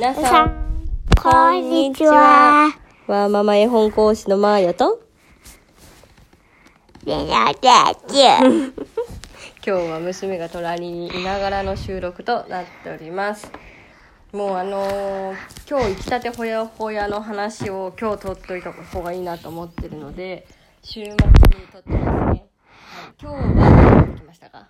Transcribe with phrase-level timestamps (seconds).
[0.00, 0.80] 皆さん、
[1.22, 2.72] こんにちは。
[3.06, 5.02] わーママ絵本講師のマーヤと、
[7.04, 8.24] みなたち。
[9.62, 13.52] 今日は娘が隣にいながらの収録となっております。
[14.32, 15.36] もうあのー
[15.68, 20.46] 今日行きたてほやほやの話を今日取っといた方がいいなと思ってるので、
[20.82, 21.16] 週末に
[21.70, 22.10] 撮ってますね。
[22.26, 22.44] はい、
[23.20, 24.66] 今日はどこ行ってきましたか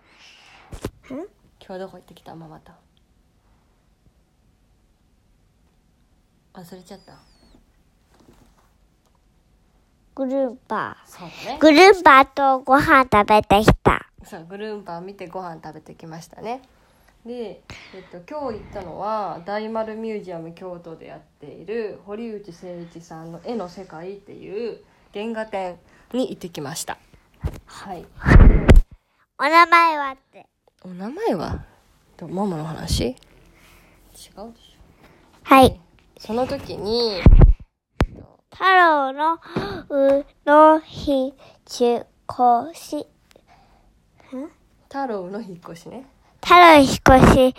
[1.09, 1.23] 今
[1.77, 2.35] 日どこ行ってきた？
[2.35, 2.73] ママと。
[6.55, 7.15] 忘れちゃった
[10.15, 11.59] グルーパそうだねー。
[11.61, 14.07] グルーパーとご飯食べてきた。
[14.25, 16.61] そうグルーンパン見てご飯食べてきましたね
[17.25, 17.63] で、
[17.95, 24.83] えっと、今日行ったのは大丸ミュージアム京都でやっている堀内誠一さんの「絵の世界」っていう
[25.15, 25.79] 原画展
[26.13, 26.99] に行ってきました
[27.65, 28.05] はい
[29.39, 30.47] お名前はって。
[30.83, 31.65] お名前は？
[32.19, 33.05] とママの話？
[33.09, 33.15] 違う
[34.13, 34.51] でしょ
[35.43, 35.81] はい。
[36.21, 37.23] その時に
[38.53, 39.39] 太郎の
[39.89, 41.33] うのひ
[41.65, 43.07] ちこし。
[44.83, 46.05] 太郎の引っ越しね
[46.43, 47.55] 太郎引っ越し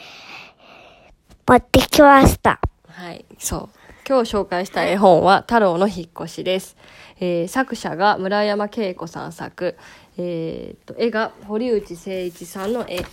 [1.48, 2.60] 持ってきました。
[2.88, 3.70] はい、そう。
[4.08, 6.78] 今日紹介した絵本は太郎の引っ越しです。
[7.20, 9.76] えー作者が村山恵子さん作、
[10.18, 13.04] えーと絵が堀内誠一さんの絵、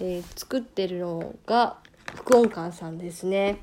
[0.00, 1.76] えー作ってるのが
[2.16, 3.58] 福音館さんですね。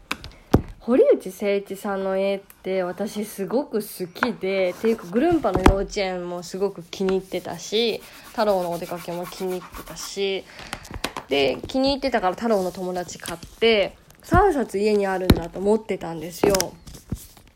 [0.86, 10.44] 堀内誠一さんの絵って私すごく好きでっていうかグルンパの幼稚園もすごく気に入ってたし太郎のお出かけも気に入ってたし
[11.28, 16.54] で気に入ってたから太郎の友達買って3冊家にあるんだと思ってたんですよ。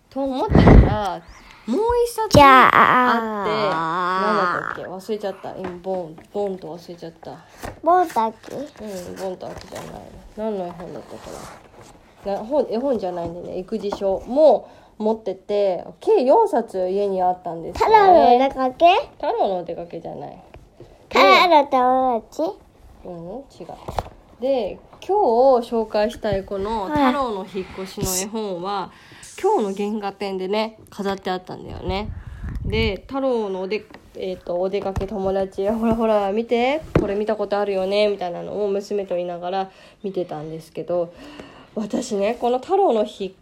[0.09, 1.21] と思ってたら
[1.67, 3.43] もう一冊じゃあ。
[3.43, 4.89] ってあ何だったっけ？
[4.89, 5.55] 忘れちゃった。
[5.55, 7.37] 今ボンボンと忘れちゃった。
[7.83, 10.01] ボンタキうんボンと開けじゃない。
[10.35, 11.68] 何の絵本だったかなな？
[12.23, 18.85] 本絵本じゃないんでね育児書も持ってて計4冊家にあったんです太よ、ね、郎の出かけ？
[19.15, 20.43] 太郎のお出かけじゃない。
[21.07, 22.41] 太郎の友達？
[23.05, 24.41] うん違う。
[24.41, 26.91] で今日紹介したいこの「はい。
[26.91, 28.91] 太郎の引っ越し」の絵本は、
[29.41, 32.09] 今日の原画展でね飾ってあったんだよね。
[32.65, 33.85] で太郎のおで,、
[34.15, 36.81] えー、とお出かけ友達ほらほら見て。
[36.99, 39.71] これ見たことあるよねみたいなのを娘と言いながら
[40.03, 41.13] 見てたんですけど
[41.75, 43.33] 私ねこの太郎の引っ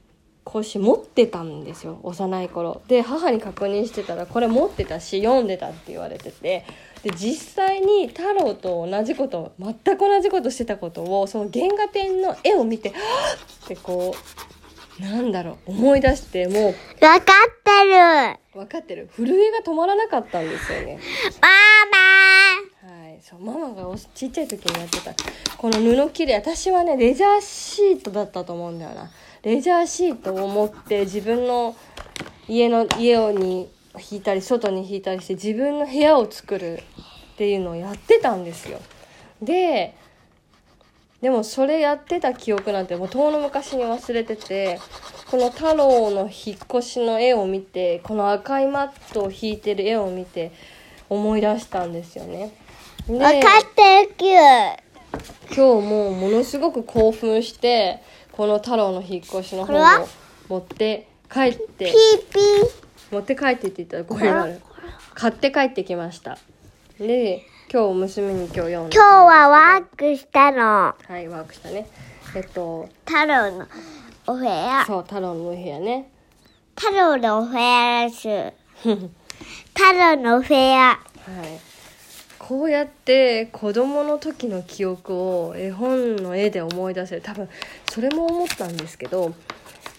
[0.48, 2.82] 越し持ってたんですよ幼い頃。
[2.88, 6.66] で母に確認してたらこれ持ってたし読んでたって言われてて。
[7.04, 12.98] で実際に太郎と同じこと全く同じことしてたことをその原画展の絵を見てはっ
[13.66, 14.16] ってこ
[15.00, 18.40] うなんだろう思い出してもわかってる。
[18.56, 19.10] う分かってる。
[19.16, 21.00] 震えが止まらなかったんですよね。
[21.40, 21.48] マ
[21.92, 22.37] マ
[24.14, 25.14] ちっちゃい時にやってた。
[25.58, 29.10] この布切れ私はねレジャーシートだったと思うんだよな。
[29.44, 31.76] レジャーシートを持って自分の
[32.48, 33.70] 家の家をに
[34.12, 36.84] 引いたり外に引いたりして自分の部屋を作る
[37.34, 38.80] っていうのをやってたんですよ。
[39.42, 39.96] で
[41.22, 44.80] でもそれやってた記憶なんてもう遠の昔に忘れてて
[45.32, 50.52] この太郎の引っ越しの絵を見てこの赤いマットを引いてる絵を見て
[51.10, 52.52] 思い出したんですよね。
[53.08, 54.36] でマーわかってるきゅ
[55.56, 58.02] 今日もうものすごく興奮して
[58.34, 60.08] この太郎の引っ越しの本を
[60.50, 61.86] 持って帰って。
[61.86, 61.94] ピー
[62.34, 62.40] ピ
[63.10, 64.62] 持って帰ってって言ったらこれがある。
[65.14, 66.38] 買って帰ってきました。
[67.00, 70.60] で今日娘に今日読んでー今日はワークしたの。
[70.62, 71.88] はいワークしたね。
[72.36, 73.68] えっと太郎の
[74.28, 74.84] お部屋。
[74.86, 76.12] そう太郎のお部屋ね。
[76.76, 78.28] 太郎のお部屋です
[78.84, 80.80] 太郎のお部屋。
[80.80, 81.67] はい
[82.48, 87.22] こうやって子供の時の記憶を絵本の絵で思い出せる。
[87.22, 87.50] 多分
[87.92, 89.34] それも思ったんですけど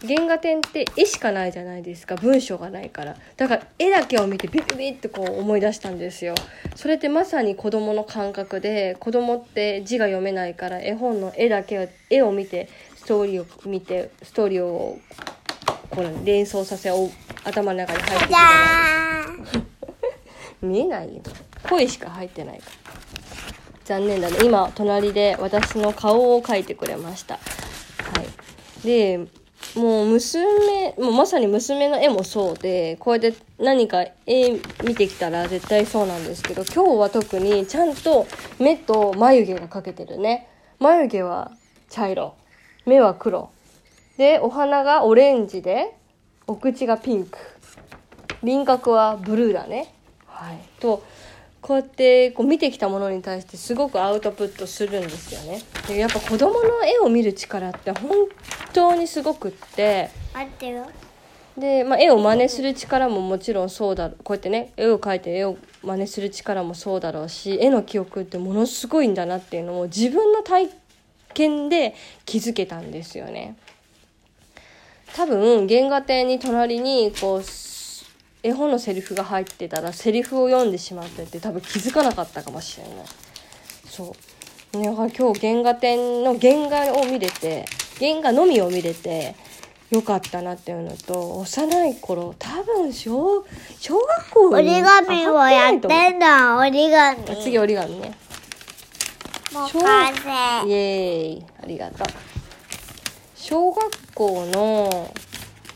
[0.00, 2.16] 原画展って絵しかないじゃないですか。
[2.16, 3.16] 文章がないから。
[3.37, 6.34] だから絵だけを見てビビビってこう思い出したんですよ。
[6.75, 14.99] それってまさに子供の感覚で子供って字が読めないから絵本の絵だけを絵を見てストーリーを見てストーリーを
[15.90, 17.11] こう連想させお
[17.44, 18.28] 頭の中に入ってくる。
[18.28, 19.58] じゃー。
[19.58, 19.67] ん
[20.73, 21.23] 見えないよ
[21.69, 22.73] 声しか入ってないから。
[23.85, 24.38] 残念だね。
[24.44, 27.35] 今隣で私の顔を描いてくれました。
[27.35, 27.41] は
[28.82, 28.87] い。
[28.87, 29.19] で
[29.75, 34.53] もう娘もうまさに娘の絵もそうでこうやって何か絵
[34.85, 38.26] 見てきたら絶対そうなんですけど今日は特にちゃんと
[38.59, 40.49] 目と眉毛が描けてるね。
[40.79, 41.53] 眉毛は
[41.88, 42.35] 茶色。
[42.87, 43.50] 目は黒。
[44.17, 45.97] でお花がオレンジで
[46.47, 47.38] お口がピンク。
[48.43, 49.94] 輪郭はブルーだね。
[50.26, 51.03] はい、と
[51.60, 58.10] こうやってこう見てきたものに対してすごくアウトプットするんですよねでやっぱ子供の絵を見る力って本
[58.72, 60.10] 当にすごくって。
[61.58, 70.70] で、まあ、絵を真似する力ももちろんそうだこうやってね絵を描いて絵を真似する力もそうだろうし絵の記憶ってものすごいんだなっていうのを自分の体
[71.34, 71.94] 験で
[72.25, 73.56] 気づけたんですよね。
[75.14, 77.57] 多分原画展に隣にこうす
[78.43, 82.94] 絵本のセリフが入ってたらセリフを読んでしまってて多分気づかなかったかもしれない。
[83.87, 84.14] そ
[84.75, 87.64] う、ね、だから今日原画展の原画を見れて
[87.99, 89.35] 原画のみを見れて
[89.90, 93.44] よかったなっていうのと幼い頃多分小
[93.81, 97.31] 小学校折り紙をやってんだ、折り紙。
[97.31, 98.14] あ次折り紙ね。
[99.52, 100.29] もう小完イ成。
[100.70, 101.46] エーイ。
[101.62, 102.06] ありがとう。
[103.35, 105.14] 小学校の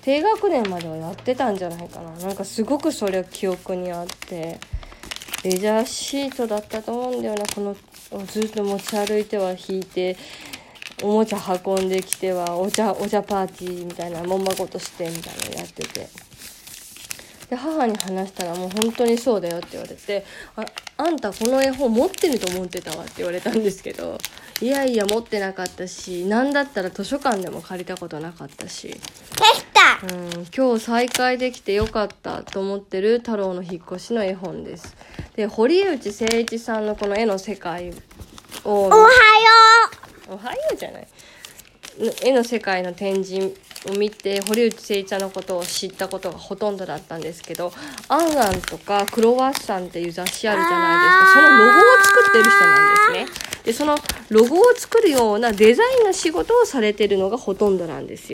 [0.03, 2.11] 低学年まではやってたんじゃないかな。
[2.27, 4.59] なんかすごくそれは記憶にあって。
[5.45, 7.45] レジャーシートだったと思うんだよな。
[7.47, 7.77] この
[8.27, 10.17] ずっと持ち歩いては引いて
[11.03, 16.09] おもちゃ運んできてはお茶お茶パーティーみたいなもんまごとしてみたいなのやってて。
[17.51, 20.25] で母に話したらもう本当にそうだよって言われて
[20.57, 20.65] 「あ
[20.97, 24.17] あんたこの絵本持ってると思ってたわ」って言われたんですけど
[24.63, 28.99] いやいや持ってなかったし何だったら図書館でも借りたことなかったし、
[30.03, 34.97] うん、今日再会できてよかったと思ってる太郎の引っ越しの絵本です。
[35.37, 37.93] で堀内誠一さんのこの絵の世界
[38.65, 39.03] をおはよ
[40.29, 41.09] おはようじゃない。
[42.23, 43.55] 絵の世界の展示
[43.87, 47.71] を見て堀内誠一さんのことを知ったことがほとんどだったんですけど
[48.09, 51.41] 「アンアン」とか「クロワッサン」っていう雑誌あるじゃないですか。
[51.41, 53.53] そのロゴを作ってる人なんですね。
[53.65, 53.97] でその
[54.31, 58.31] ロゴを作るようなデザインの仕事をされてるのがほとんどなんですよ